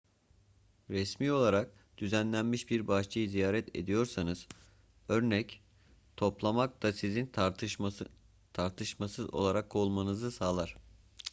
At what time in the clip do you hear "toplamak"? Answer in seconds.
6.17-6.83